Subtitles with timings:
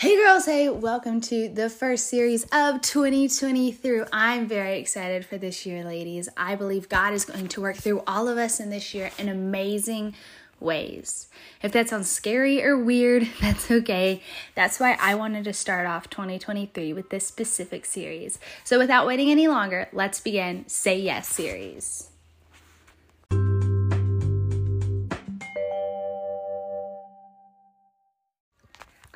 [0.00, 4.06] Hey girls, hey, welcome to the first series of 2020 through.
[4.10, 6.26] I'm very excited for this year, ladies.
[6.38, 9.28] I believe God is going to work through all of us in this year in
[9.28, 10.14] amazing
[10.58, 11.28] ways.
[11.62, 14.22] If that sounds scary or weird, that's okay.
[14.54, 18.38] That's why I wanted to start off 2023 with this specific series.
[18.64, 22.08] So without waiting any longer, let's begin Say Yes series.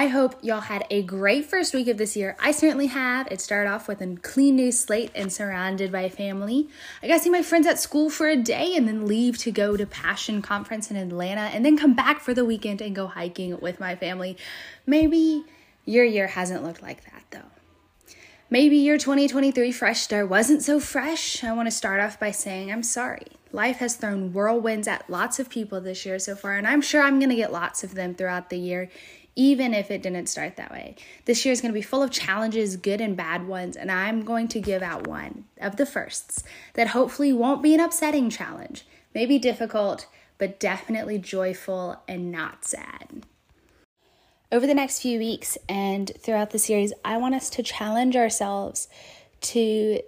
[0.00, 2.34] I hope y'all had a great first week of this year.
[2.40, 3.30] I certainly have.
[3.30, 6.70] It started off with a clean new slate and surrounded by family.
[7.02, 9.50] I got to see my friends at school for a day and then leave to
[9.50, 13.08] go to Passion Conference in Atlanta and then come back for the weekend and go
[13.08, 14.38] hiking with my family.
[14.86, 15.44] Maybe
[15.84, 18.14] your year hasn't looked like that though.
[18.48, 21.44] Maybe your 2023 fresh start wasn't so fresh.
[21.44, 23.26] I want to start off by saying I'm sorry.
[23.52, 27.02] Life has thrown whirlwinds at lots of people this year so far, and I'm sure
[27.02, 28.88] I'm going to get lots of them throughout the year,
[29.36, 30.96] even if it didn't start that way.
[31.24, 34.24] This year is going to be full of challenges, good and bad ones, and I'm
[34.24, 36.42] going to give out one of the firsts
[36.74, 38.86] that hopefully won't be an upsetting challenge.
[39.14, 40.06] Maybe difficult,
[40.38, 43.26] but definitely joyful and not sad.
[44.52, 48.88] Over the next few weeks and throughout the series, I want us to challenge ourselves
[49.42, 50.00] to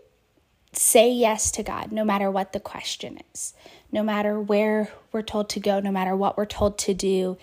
[0.73, 3.55] say yes to God no matter what the question is,
[3.93, 7.37] no matter where we're told to go, no matter what we're told to do,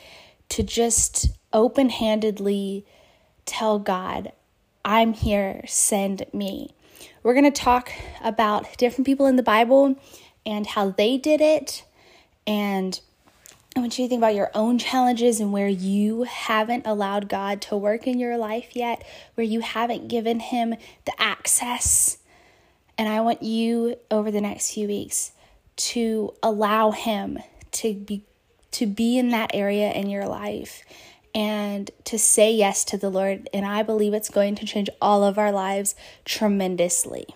[0.50, 2.86] to just open handedly
[3.46, 4.32] tell God,
[4.86, 6.72] I'm here, send me.
[7.24, 7.92] We're going to talk
[8.24, 9.96] about different people in the Bible
[10.46, 11.84] and how they did it.
[12.48, 13.00] And
[13.76, 17.62] I want you to think about your own challenges and where you haven't allowed God
[17.64, 19.06] to work in your life yet,
[19.36, 22.18] where you haven't given Him the access.
[22.98, 25.32] And I want you over the next few weeks
[25.78, 27.40] to allow Him
[27.72, 28.26] to be
[28.72, 30.84] to be in that area in your life
[31.34, 33.50] and to say yes to the Lord.
[33.54, 37.28] And I believe it's going to change all of our lives tremendously.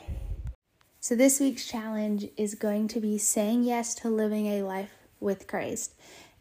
[0.99, 5.47] So, this week's challenge is going to be saying yes to living a life with
[5.47, 5.95] Christ.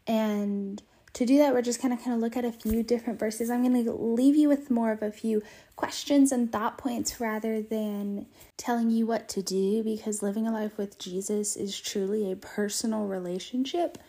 [0.07, 0.81] And
[1.13, 3.49] to do that, we're just kind of kind of look at a few different verses.
[3.49, 5.43] I'm going to leave you with more of a few
[5.75, 8.25] questions and thought points rather than
[8.57, 13.05] telling you what to do because living a life with Jesus is truly a personal
[13.05, 13.99] relationship.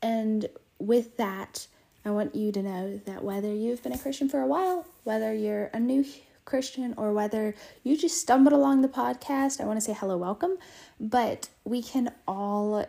[0.00, 0.46] And
[0.78, 1.66] with that,
[2.04, 5.34] I want you to know that whether you've been a Christian for a while, whether
[5.34, 6.04] you're a new
[6.44, 7.54] Christian, or whether
[7.84, 10.56] you just stumbled along the podcast, I want to say hello, welcome.
[10.98, 12.86] But we can all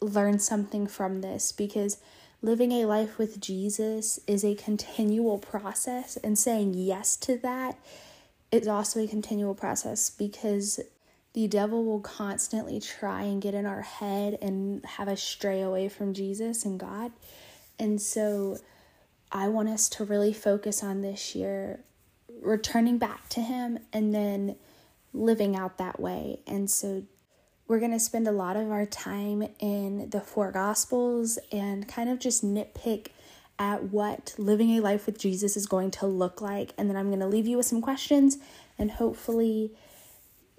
[0.00, 1.98] learn something from this because
[2.40, 7.76] living a life with Jesus is a continual process, and saying yes to that
[8.50, 10.80] is also a continual process because
[11.34, 15.88] the devil will constantly try and get in our head and have us stray away
[15.88, 17.12] from Jesus and God.
[17.78, 18.58] And so
[19.30, 21.80] I want us to really focus on this year
[22.40, 24.56] returning back to Him and then
[25.12, 26.40] living out that way.
[26.46, 27.04] And so
[27.66, 32.08] we're going to spend a lot of our time in the four gospels and kind
[32.08, 33.08] of just nitpick
[33.58, 36.72] at what living a life with Jesus is going to look like.
[36.78, 38.38] And then I'm going to leave you with some questions
[38.78, 39.72] and hopefully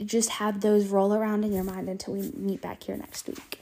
[0.04, 3.60] just have those roll around in your mind until we meet back here next week.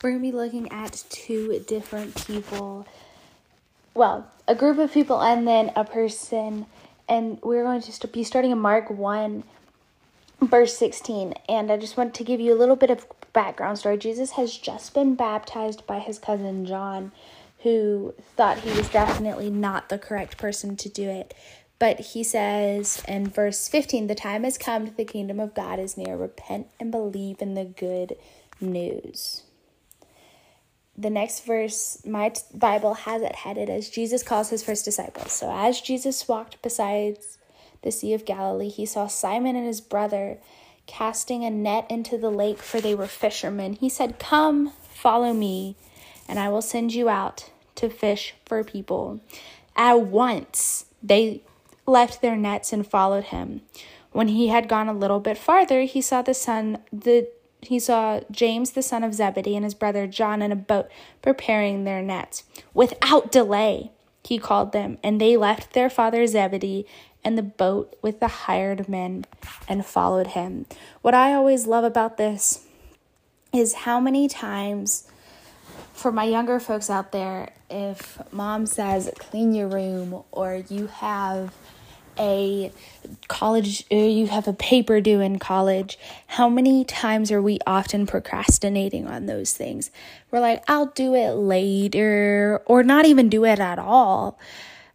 [0.00, 2.86] We're going to be looking at two different people.
[3.94, 6.66] Well, a group of people and then a person.
[7.08, 9.42] And we're going to be starting in Mark 1,
[10.42, 11.34] verse 16.
[11.48, 13.98] And I just want to give you a little bit of background story.
[13.98, 17.10] Jesus has just been baptized by his cousin John,
[17.64, 21.34] who thought he was definitely not the correct person to do it.
[21.80, 25.96] But he says in verse 15, the time has come, the kingdom of God is
[25.96, 26.16] near.
[26.16, 28.14] Repent and believe in the good
[28.60, 29.42] news.
[30.98, 35.30] The next verse, my Bible has it headed as Jesus calls his first disciples.
[35.30, 37.18] So as Jesus walked beside
[37.82, 40.38] the Sea of Galilee, he saw Simon and his brother
[40.88, 43.74] casting a net into the lake, for they were fishermen.
[43.74, 45.76] He said, Come, follow me,
[46.26, 49.20] and I will send you out to fish for people.
[49.76, 51.42] At once, they
[51.86, 53.62] left their nets and followed him.
[54.10, 57.28] When he had gone a little bit farther, he saw the son the
[57.60, 60.88] he saw James the son of Zebedee and his brother John in a boat
[61.22, 62.44] preparing their nets.
[62.74, 63.90] Without delay,
[64.24, 66.86] he called them, and they left their father Zebedee
[67.24, 69.24] and the boat with the hired men
[69.68, 70.66] and followed him.
[71.02, 72.64] What I always love about this
[73.52, 75.10] is how many times
[75.92, 81.52] for my younger folks out there, if mom says clean your room or you have
[82.18, 82.72] a
[83.28, 88.06] college uh, you have a paper due in college how many times are we often
[88.06, 89.90] procrastinating on those things
[90.30, 94.38] we're like i'll do it later or not even do it at all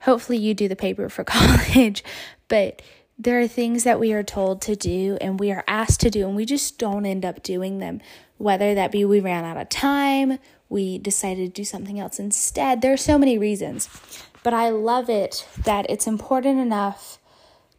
[0.04, 2.04] hopefully you do the paper for college,
[2.48, 2.82] but
[3.18, 6.28] there are things that we are told to do and we are asked to do,
[6.28, 8.02] and we just don't end up doing them.
[8.38, 12.82] Whether that be we ran out of time, we decided to do something else instead.
[12.82, 13.88] There are so many reasons.
[14.44, 17.18] But I love it that it's important enough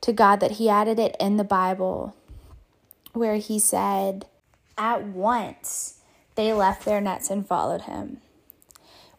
[0.01, 2.17] to God that He added it in the Bible
[3.13, 4.27] where He said,
[4.77, 6.01] At once
[6.35, 8.21] they left their nets and followed Him.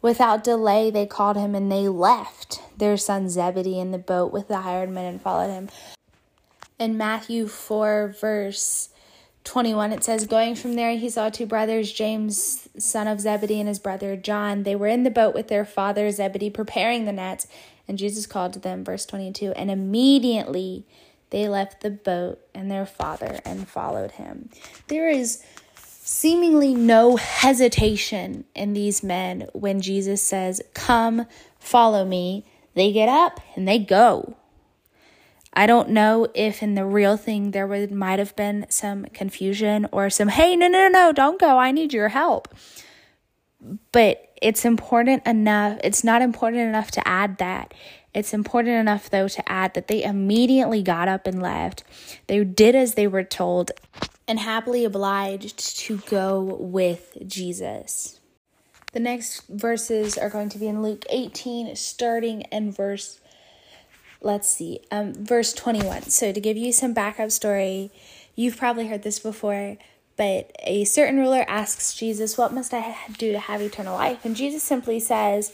[0.06, 4.47] Without delay, they called him and they left their son Zebedee in the boat with
[4.47, 5.68] the hired men and followed him.
[6.77, 8.89] In Matthew 4, verse
[9.45, 13.69] 21, it says, Going from there, he saw two brothers, James, son of Zebedee, and
[13.69, 14.63] his brother John.
[14.63, 17.47] They were in the boat with their father Zebedee, preparing the nets.
[17.88, 20.86] And Jesus called to them, verse 22, and immediately
[21.30, 24.50] they left the boat and their father and followed him.
[24.88, 25.44] There is
[25.75, 31.25] seemingly no hesitation in these men when Jesus says, Come,
[31.59, 32.45] follow me.
[32.74, 34.36] They get up and they go.
[35.56, 39.88] I don't know if in the real thing there would might have been some confusion
[39.92, 41.57] or some, hey, no, no, no, don't go.
[41.57, 42.54] I need your help.
[43.92, 47.74] But it's important enough, it's not important enough to add that.
[48.13, 51.84] It's important enough, though, to add that they immediately got up and left.
[52.28, 53.72] They did as they were told
[54.28, 58.19] and happily obliged to go with Jesus.
[58.94, 63.19] The next verses are going to be in Luke 18, starting in verse,
[64.25, 66.04] let's see, um, verse 21.
[66.10, 67.92] So, to give you some backup story,
[68.36, 69.77] you've probably heard this before,
[70.18, 74.25] but a certain ruler asks Jesus, What must I do to have eternal life?
[74.25, 75.54] And Jesus simply says,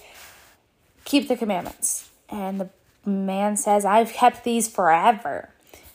[1.06, 2.10] Keep the commandments.
[2.30, 2.70] And the
[3.06, 5.50] man says, I've kept these forever.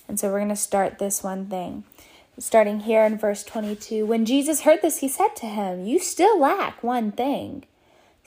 [0.06, 1.84] And so, we're going to start this one thing
[2.38, 4.04] starting here in verse 22.
[4.04, 7.64] When Jesus heard this, he said to him, You still lack one thing.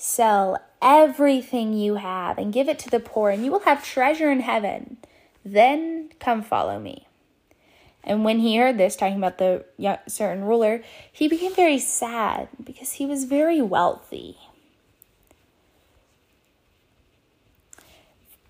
[0.02, 4.32] Sell everything you have and give it to the poor, and you will have treasure
[4.32, 4.96] in heaven.
[5.44, 7.06] Then come follow me.
[8.02, 9.66] And when he heard this, talking about the
[10.08, 10.82] certain ruler,
[11.12, 14.38] he became very sad because he was very wealthy.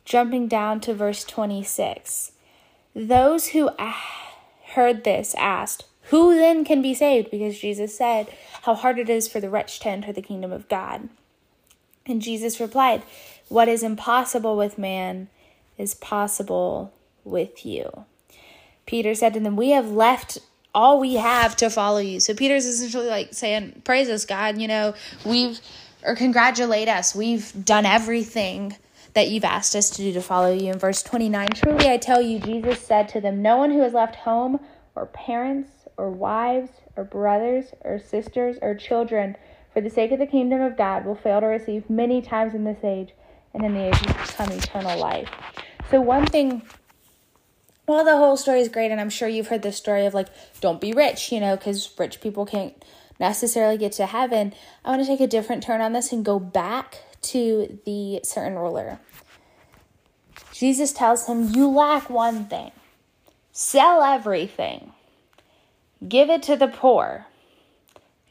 [0.05, 2.31] Jumping down to verse 26.
[2.93, 3.71] Those who
[4.75, 7.31] heard this asked, Who then can be saved?
[7.31, 8.27] Because Jesus said,
[8.61, 11.09] How hard it is for the rich to enter the kingdom of God.
[12.09, 13.03] And Jesus replied,
[13.47, 15.29] What is impossible with man
[15.77, 16.91] is possible
[17.23, 18.05] with you.
[18.85, 20.39] Peter said to them, We have left
[20.73, 22.19] all we have to follow you.
[22.19, 24.59] So Peter's essentially like saying, Praise us, God.
[24.59, 24.93] You know,
[25.25, 25.59] we've,
[26.03, 27.15] or congratulate us.
[27.15, 28.75] We've done everything
[29.13, 30.71] that you've asked us to do to follow you.
[30.71, 33.93] In verse 29, truly I tell you, Jesus said to them, No one who has
[33.93, 34.59] left home
[34.95, 39.35] or parents or wives or brothers or sisters or children
[39.73, 42.63] for the sake of the kingdom of God will fail to receive many times in
[42.63, 43.13] this age
[43.53, 45.29] and in the age to come eternal life.
[45.89, 46.61] So, one thing,
[47.87, 50.27] well, the whole story is great, and I'm sure you've heard the story of like,
[50.61, 52.73] don't be rich, you know, because rich people can't
[53.19, 54.53] necessarily get to heaven.
[54.85, 58.57] I want to take a different turn on this and go back to the certain
[58.57, 58.99] ruler.
[60.53, 62.71] Jesus tells him, You lack one thing.
[63.51, 64.93] Sell everything,
[66.07, 67.25] give it to the poor,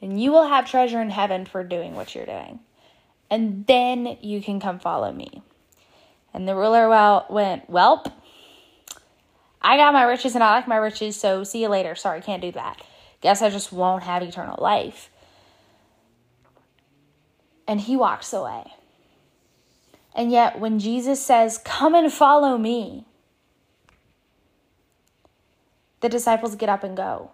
[0.00, 2.60] and you will have treasure in heaven for doing what you're doing.
[3.30, 5.42] And then you can come follow me.
[6.32, 8.12] And the ruler well went, Welp,
[9.60, 11.94] I got my riches and I like my riches, so see you later.
[11.94, 12.80] Sorry, can't do that.
[13.20, 15.10] Guess I just won't have eternal life.
[17.66, 18.72] And he walks away.
[20.14, 23.04] And yet, when Jesus says, Come and follow me,
[26.00, 27.32] the disciples get up and go.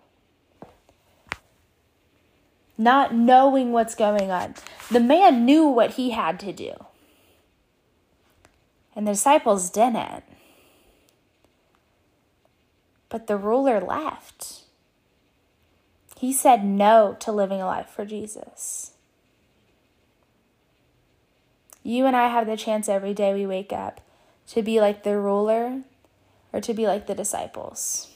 [2.77, 4.55] Not knowing what's going on.
[4.91, 6.73] The man knew what he had to do,
[8.95, 10.25] and the disciples didn't.
[13.09, 14.63] But the ruler left.
[16.19, 18.93] He said no to living a life for Jesus.
[21.83, 24.01] You and I have the chance every day we wake up
[24.49, 25.83] to be like the ruler
[26.53, 28.14] or to be like the disciples.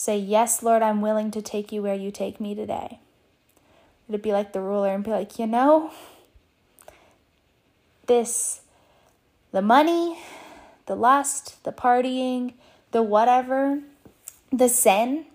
[0.00, 3.00] Say, Yes, Lord, I'm willing to take you where you take me today.
[4.10, 5.92] To be like the ruler and be like, You know,
[8.06, 8.62] this,
[9.52, 10.18] the money,
[10.86, 12.54] the lust, the partying,
[12.92, 13.80] the whatever,
[14.50, 15.26] the sin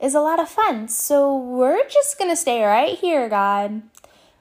[0.00, 0.88] is a lot of fun.
[0.88, 3.82] So we're just going to stay right here, God.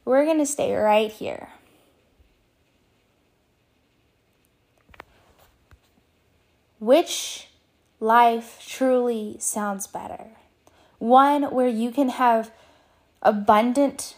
[0.06, 1.50] We're going to stay right here.
[6.80, 7.49] Which
[8.00, 10.28] life truly sounds better?
[10.98, 12.52] One where you can have
[13.22, 14.16] abundant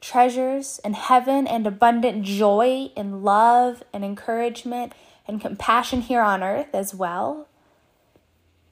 [0.00, 4.92] treasures in heaven and abundant joy and love and encouragement
[5.26, 7.48] and compassion here on earth as well.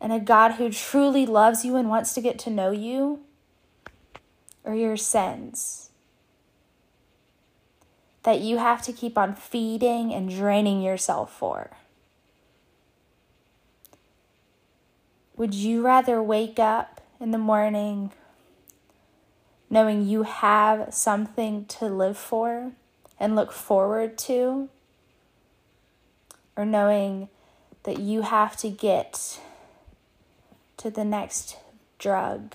[0.00, 3.20] And a God who truly loves you and wants to get to know you
[4.64, 5.90] or your sins
[8.22, 11.70] that you have to keep on feeding and draining yourself for?
[15.36, 18.12] Would you rather wake up in the morning
[19.68, 22.72] knowing you have something to live for
[23.20, 24.70] and look forward to?
[26.56, 27.28] Or knowing
[27.82, 29.38] that you have to get
[30.78, 31.58] to the next
[31.98, 32.54] drug,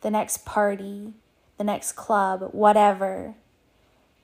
[0.00, 1.12] the next party,
[1.58, 3.34] the next club, whatever,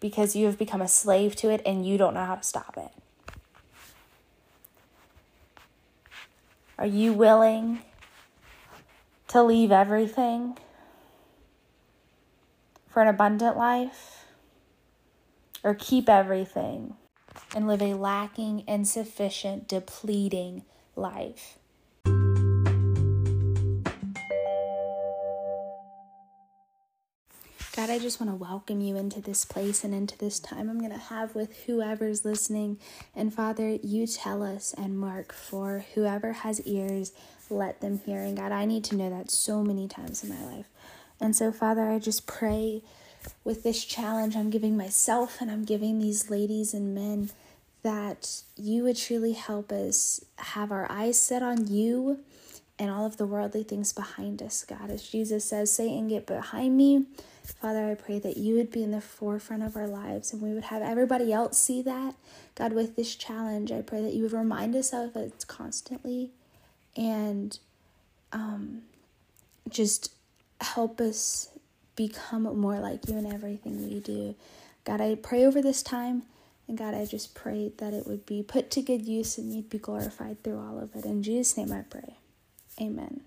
[0.01, 2.77] because you have become a slave to it and you don't know how to stop
[2.77, 2.91] it?
[6.77, 7.83] Are you willing
[9.33, 10.57] to leave everything?
[12.93, 14.27] for an abundant life
[15.65, 16.95] or keep everything
[17.55, 20.63] and live a lacking, insufficient, depleting
[20.95, 21.59] life.
[27.75, 30.79] God, I just want to welcome you into this place and into this time I'm
[30.79, 32.79] going to have with whoever's listening.
[33.17, 37.13] And Father, you tell us and mark for whoever has ears,
[37.53, 38.21] let them hear.
[38.21, 40.67] And God, I need to know that so many times in my life.
[41.21, 42.83] And so, Father, I just pray
[43.45, 47.31] with this challenge I'm giving myself and I'm giving these ladies and men
[47.83, 52.21] that you would truly help us have our eyes set on you
[52.79, 54.91] and all of the worldly things behind us, God.
[54.91, 57.07] As Jesus says, Satan, get behind me.
[57.45, 60.53] Father, I pray that you would be in the forefront of our lives and we
[60.53, 62.15] would have everybody else see that.
[62.55, 66.31] God, with this challenge, I pray that you would remind us of it constantly
[66.97, 67.59] and
[68.33, 68.83] um,
[69.69, 70.13] just
[70.61, 71.49] help us
[71.97, 74.35] become more like you in everything we do.
[74.85, 76.23] God, I pray over this time.
[76.69, 79.69] And God, I just pray that it would be put to good use and you'd
[79.69, 81.05] be glorified through all of it.
[81.05, 82.17] In Jesus' name I pray.
[82.81, 83.23] Amen.